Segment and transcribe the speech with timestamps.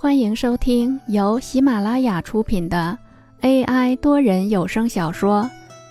[0.00, 2.96] 欢迎收听由喜马拉雅出品的
[3.40, 5.42] AI 多人有声小说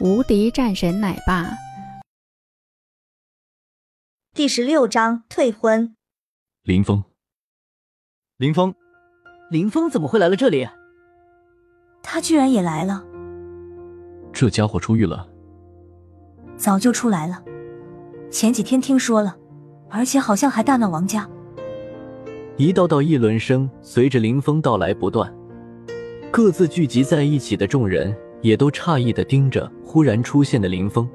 [0.04, 1.44] 《无敌战神奶爸》
[4.34, 5.94] 第十六章退婚。
[6.64, 7.04] 林峰，
[8.38, 8.74] 林峰，
[9.52, 10.68] 林峰怎么会来了这里？
[12.02, 13.04] 他居然也来了，
[14.32, 15.28] 这家伙出狱了，
[16.56, 17.40] 早就出来了。
[18.32, 19.36] 前几天听说了，
[19.88, 21.28] 而且好像还大闹王家。
[22.58, 25.32] 一道道议论声随着林峰到来不断，
[26.30, 31.08] 各自聚集在一起的众人也都诧异的盯着忽然出现的林峰。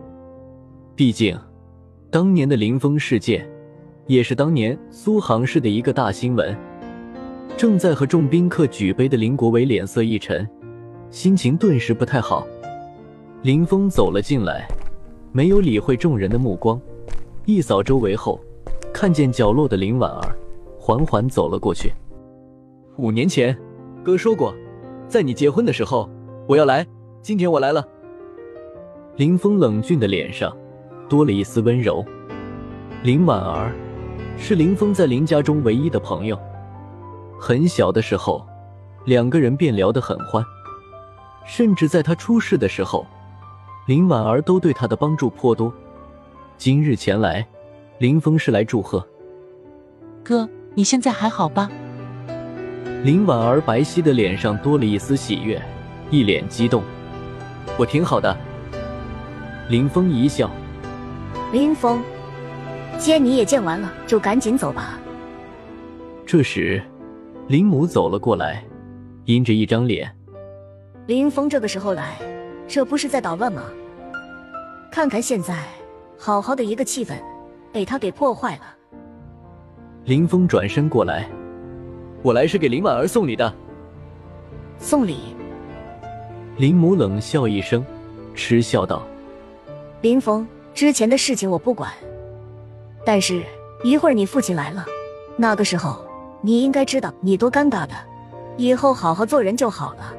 [0.95, 1.39] 毕竟，
[2.09, 3.47] 当年的林峰事件，
[4.07, 6.57] 也是当年苏杭市的一个大新闻。
[7.55, 10.47] 正在和众宾客举杯的林国伟脸色一沉，
[11.11, 12.47] 心情顿时不太好。
[13.43, 14.67] 林峰走了进来，
[15.31, 16.81] 没有理会众人的目光，
[17.45, 18.39] 一扫周围后，
[18.91, 20.35] 看见角落的林婉儿。
[20.87, 21.91] 缓缓走了过去。
[22.95, 23.53] 五年前，
[24.05, 24.55] 哥说过，
[25.05, 26.09] 在你结婚的时候
[26.47, 26.87] 我要来。
[27.21, 27.85] 今天我来了。
[29.17, 30.55] 林峰冷峻的脸上
[31.09, 32.05] 多了一丝温柔。
[33.03, 33.75] 林婉儿
[34.37, 36.39] 是林峰在林家中唯一的朋友。
[37.37, 38.47] 很小的时候，
[39.03, 40.41] 两个人便聊得很欢，
[41.45, 43.05] 甚至在他出事的时候，
[43.87, 45.69] 林婉儿都对他的帮助颇多。
[46.57, 47.45] 今日前来，
[47.97, 49.05] 林峰是来祝贺
[50.23, 50.49] 哥。
[50.77, 51.71] 你现在还好吧？
[53.03, 55.59] 林婉儿白皙的脸上多了一丝喜悦，
[56.11, 56.83] 一脸激动。
[57.79, 58.37] 我挺好的。
[59.69, 60.47] 林峰一笑。
[61.51, 61.99] 林峰，
[62.99, 64.99] 既然你也见完了，就赶紧走吧。
[66.27, 66.79] 这时，
[67.47, 68.63] 林母走了过来，
[69.25, 70.15] 阴着一张脸。
[71.07, 72.19] 林峰这个时候来，
[72.67, 73.63] 这不是在捣乱吗？
[74.91, 75.57] 看看现在，
[76.19, 77.15] 好好的一个气氛，
[77.73, 78.76] 被他给破坏了。
[80.07, 81.27] 林峰转身过来，
[82.23, 83.53] 我来是给林婉儿送礼的。
[84.79, 85.17] 送礼？
[86.55, 87.85] 林母冷笑一声，
[88.33, 89.05] 嗤笑道
[89.99, 91.91] ：“林峰，之前的事情我不管，
[93.05, 93.43] 但是
[93.83, 94.85] 一会儿你父亲来了，
[95.35, 95.97] 那个时候
[96.39, 97.93] 你应该知道你多尴尬的，
[98.55, 100.13] 以后好好做人就好了。”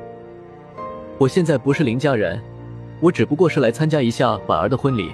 [1.16, 2.38] 我现在不是林家人，
[3.00, 5.12] 我只不过是来参加一下婉儿的婚礼。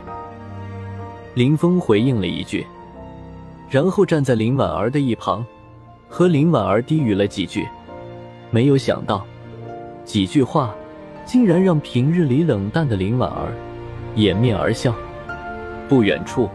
[1.34, 2.66] 林峰回应了一句。
[3.68, 5.44] 然后站在林婉儿的一旁，
[6.08, 7.66] 和林婉儿低语了几句。
[8.50, 9.26] 没有想到，
[10.04, 10.74] 几句话
[11.24, 13.52] 竟然让平日里冷淡的林婉儿
[14.14, 14.94] 掩面而笑。
[15.88, 16.48] 不远处，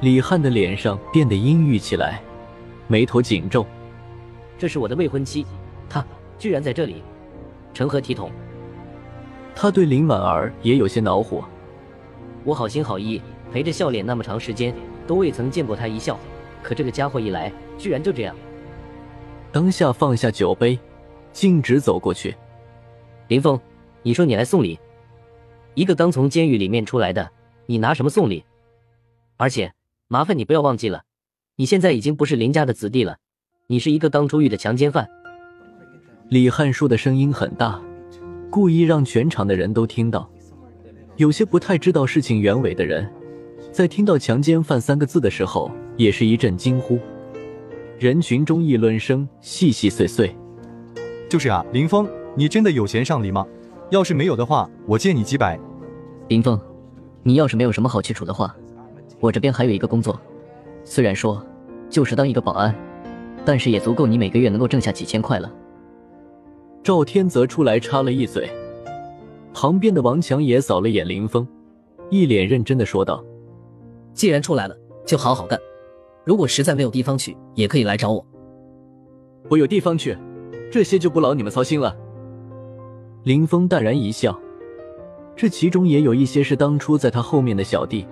[0.00, 2.22] 李汉的脸上变得阴郁起来，
[2.86, 3.66] 眉头紧皱。
[4.56, 5.44] 这是我的未婚妻，
[5.88, 6.04] 她
[6.38, 7.02] 居然在这里，
[7.74, 8.30] 成何体统？
[9.54, 11.44] 他对林婉儿也有些恼火。
[12.44, 13.20] 我好心好意
[13.52, 14.74] 陪着笑脸那么长时间。
[15.10, 16.16] 都未曾见过他一笑，
[16.62, 18.36] 可这个家伙一来，居然就这样。
[19.50, 20.78] 当下放下酒杯，
[21.32, 22.32] 径直走过去。
[23.26, 23.60] 林峰，
[24.04, 24.78] 你说你来送礼，
[25.74, 27.28] 一个刚从监狱里面出来的，
[27.66, 28.44] 你拿什么送礼？
[29.36, 29.72] 而且
[30.06, 31.02] 麻烦你不要忘记了，
[31.56, 33.16] 你现在已经不是林家的子弟了，
[33.66, 35.08] 你是一个刚出狱的强奸犯。
[36.28, 37.82] 李汉书的声音很大，
[38.48, 40.30] 故意让全场的人都听到。
[41.16, 43.12] 有些不太知道事情原委的人。
[43.72, 46.98] 在听到“强奸犯”三个字的时候，也是一阵惊呼。
[47.98, 50.34] 人群中议论声细细碎碎。
[51.28, 53.46] 就是啊，林峰，你真的有钱上礼吗？
[53.90, 55.58] 要是没有的话，我借你几百。
[56.28, 56.60] 林峰，
[57.22, 58.54] 你要是没有什么好去处的话，
[59.20, 60.20] 我这边还有一个工作，
[60.82, 61.44] 虽然说
[61.88, 62.74] 就是当一个保安，
[63.44, 65.52] 但是也足够你每个月能够挣下几千块了。
[66.82, 68.50] 赵天泽出来插了一嘴，
[69.54, 71.46] 旁边的王强也扫了眼林峰，
[72.10, 73.22] 一脸认真的说道。
[74.14, 74.76] 既然出来了，
[75.06, 75.58] 就好好干。
[76.24, 78.24] 如果实在没有地方去，也可以来找我。
[79.48, 80.16] 我有地方去，
[80.70, 81.96] 这些就不劳你们操心了。
[83.24, 84.38] 林峰淡然一笑，
[85.34, 88.06] 这其中也有一些是当初在他后面的小弟，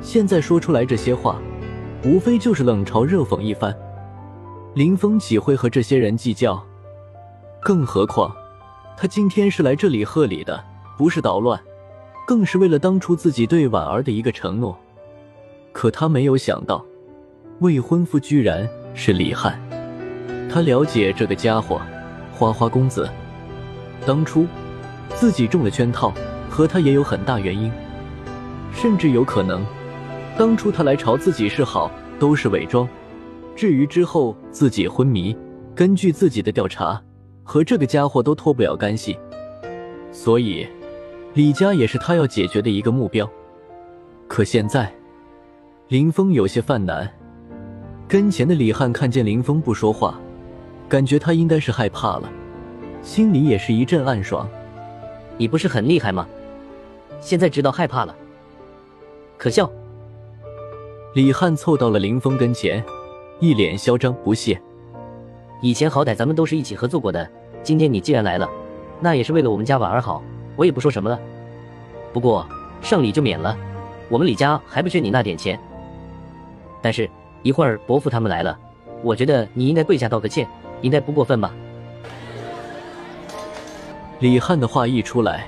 [0.00, 1.40] 现在说出来这些话，
[2.04, 3.74] 无非就是冷嘲热讽一番。
[4.74, 6.62] 林峰岂会和这些人计较？
[7.62, 8.34] 更何况，
[8.96, 10.62] 他今天是来这里贺礼的，
[10.96, 11.60] 不是捣乱，
[12.26, 14.78] 更是为了当初自己对婉儿的一个承诺。
[15.72, 16.84] 可他没有想到，
[17.60, 19.58] 未婚夫居然是李汉。
[20.52, 21.80] 他了解这个家伙，
[22.32, 23.08] 花花公子。
[24.04, 24.46] 当初
[25.14, 26.12] 自己中了圈套，
[26.48, 27.70] 和他也有很大原因。
[28.74, 29.64] 甚至有可能，
[30.36, 32.88] 当初他来朝自己示好都是伪装。
[33.54, 35.36] 至于之后自己昏迷，
[35.74, 37.00] 根据自己的调查，
[37.44, 39.16] 和这个家伙都脱不了干系。
[40.10, 40.66] 所以，
[41.34, 43.30] 李家也是他要解决的一个目标。
[44.26, 44.92] 可现在。
[45.90, 47.12] 林峰有些犯难，
[48.06, 50.14] 跟前的李汉看见林峰不说话，
[50.88, 52.30] 感觉他应该是害怕了，
[53.02, 54.48] 心里也是一阵暗爽。
[55.36, 56.28] 你不是很厉害吗？
[57.20, 58.14] 现在知道害怕了，
[59.36, 59.68] 可笑。
[61.12, 62.80] 李汉凑到了林峰跟前，
[63.40, 64.62] 一脸嚣张不屑。
[65.60, 67.28] 以前好歹咱们都是一起合作过的，
[67.64, 68.48] 今天你既然来了，
[69.00, 70.22] 那也是为了我们家婉儿好，
[70.54, 71.18] 我也不说什么了。
[72.12, 72.46] 不过
[72.80, 73.58] 上礼就免了，
[74.08, 75.58] 我们李家还不缺你那点钱。
[76.82, 77.08] 但是
[77.42, 78.58] 一会儿伯父他们来了，
[79.02, 80.48] 我觉得你应该跪下道个歉。
[80.82, 81.52] 应该不过分吧？
[84.20, 85.46] 李汉的话一出来，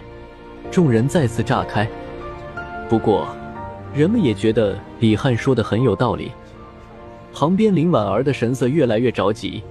[0.71, 1.89] 众人再次炸开。
[2.87, 3.29] 不过，
[3.95, 6.33] 人们也觉得李汉说的很有道理。
[7.33, 9.63] 旁边林婉儿的神色越来越着急，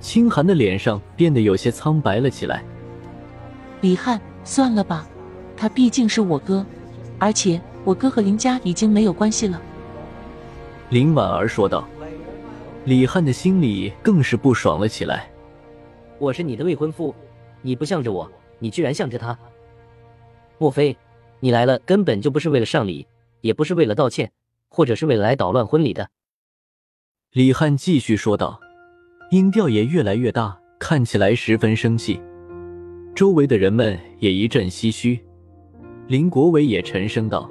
[0.00, 2.64] 清寒的脸上变得有些苍白了起来。
[3.82, 5.06] 李汉，算了吧，
[5.54, 6.64] 他毕竟是我哥，
[7.18, 9.60] 而且我哥和林家已经没有关系了。
[10.90, 11.86] 林婉儿说道。
[12.84, 15.30] 李汉的心里更是不爽了起来。
[16.18, 17.14] 我是你的未婚夫，
[17.60, 19.38] 你不向着我，你居然向着他。
[20.56, 20.96] 莫非
[21.40, 23.06] 你来了根本就不是为了上礼，
[23.42, 24.32] 也不是为了道歉，
[24.70, 26.08] 或者是为了来捣乱婚礼的？
[27.32, 28.58] 李汉继续说道，
[29.30, 32.18] 音调也越来越大，看起来十分生气。
[33.14, 35.22] 周围的人们也一阵唏嘘。
[36.06, 37.50] 林国伟也沉声道：“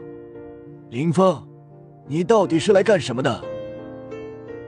[0.89, 1.46] 林峰，
[2.07, 3.43] 你到底是来干什么的？”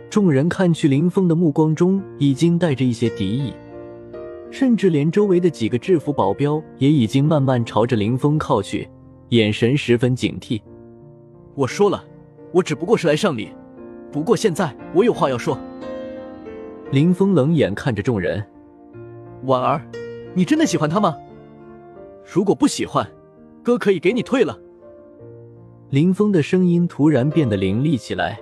[0.10, 3.54] 众人看去，林峰的目光中已经带着一些敌意，
[4.50, 8.90] 甚至连周围的几个制服保镖也已经慢慢朝着林峰靠去，
[9.30, 10.60] 眼神十分警惕。
[11.54, 12.04] 我说了，
[12.52, 13.50] 我只不过是来上礼，
[14.12, 15.58] 不过现在我有话要说。
[16.92, 18.44] 林峰冷眼看着众人
[19.46, 19.82] ：“婉儿，
[20.34, 21.16] 你真的喜欢他吗？
[22.26, 23.08] 如果不喜欢，
[23.62, 24.60] 哥可以给你退了。”
[25.90, 28.40] 林峰的声音突然变得凌厉起来。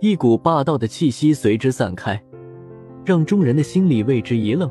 [0.00, 2.22] 一股霸道的气息随之散开，
[3.06, 4.70] 让众人的心里为之一愣，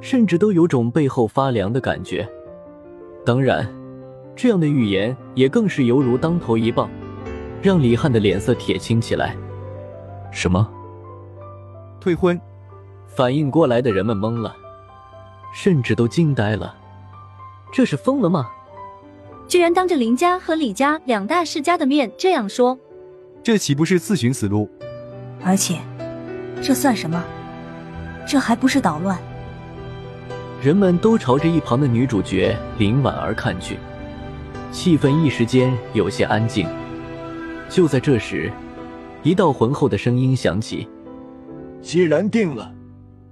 [0.00, 2.26] 甚至都有种背后发凉的感觉。
[3.26, 3.70] 当然，
[4.34, 6.88] 这样的预言也更是犹如当头一棒，
[7.60, 9.36] 让李汉的脸色铁青起来。
[10.32, 10.66] 什么？
[12.00, 12.40] 退婚？
[13.06, 14.56] 反应过来的人们懵了，
[15.52, 16.74] 甚至都惊呆了。
[17.70, 18.48] 这是疯了吗？
[19.48, 22.78] 居然当着林家和李家两大世家的面这样说！
[23.42, 24.68] 这岂不是自寻死路？
[25.42, 25.78] 而且，
[26.62, 27.24] 这算什么？
[28.28, 29.18] 这还不是捣乱？
[30.62, 33.78] 人们都朝着一旁的女主角林婉儿看去，
[34.70, 36.68] 气氛一时间有些安静。
[37.70, 38.52] 就在这时，
[39.22, 40.86] 一道浑厚的声音响起
[41.80, 42.70] ：“既然定了，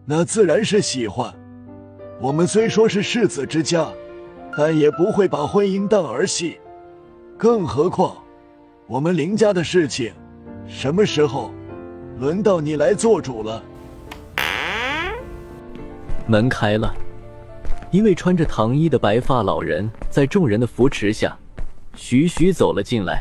[0.06, 1.30] 那自然是喜欢。
[2.22, 3.86] 我们虽说是世子之家，
[4.56, 6.58] 但也不会把婚姻当儿戏。
[7.36, 8.16] 更何况……”
[8.88, 10.12] 我们林家的事情，
[10.68, 11.50] 什么时候
[12.20, 13.60] 轮到你来做主了？
[16.28, 16.94] 门开了，
[17.90, 21.36] 一位穿着唐衣的白发老人在众人的扶持下，
[21.96, 23.20] 徐徐走了进来。